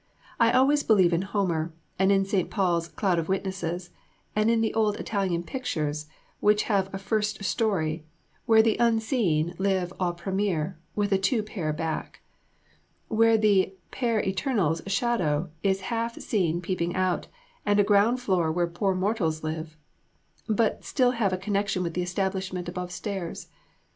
I 0.39 0.51
always 0.51 0.81
believe 0.81 1.13
in 1.13 1.21
Homer; 1.21 1.75
and 1.99 2.11
in 2.11 2.25
St. 2.25 2.49
Paul's 2.49 2.87
"cloud 2.87 3.19
of 3.19 3.29
witnesses"; 3.29 3.91
and 4.35 4.49
in 4.49 4.61
the 4.61 4.73
old 4.73 4.97
Italian 4.99 5.43
pictures, 5.43 6.07
which 6.39 6.63
have 6.63 6.91
a 6.91 6.97
first 6.97 7.43
story, 7.43 8.03
where 8.47 8.63
the 8.63 8.77
Unseen 8.79 9.53
live 9.59 9.93
au 9.99 10.11
premier, 10.13 10.75
with 10.95 11.11
a 11.11 11.19
two 11.19 11.43
pair 11.43 11.71
back, 11.71 12.21
where 13.09 13.37
the 13.37 13.75
Père 13.91 14.25
Eternel's 14.25 14.81
shadow 14.87 15.51
is 15.61 15.81
half 15.81 16.19
seen 16.19 16.61
peeping 16.61 16.95
out, 16.95 17.27
and 17.63 17.79
a 17.79 17.83
ground 17.83 18.19
floor 18.19 18.51
where 18.51 18.65
poor 18.65 18.95
mortals 18.95 19.43
live, 19.43 19.77
but 20.49 20.83
still 20.83 21.11
have 21.11 21.31
a 21.31 21.37
connexion 21.37 21.83
with 21.83 21.93
the 21.93 22.01
establishment 22.01 22.67
above 22.67 22.91
stairs. 22.91 23.49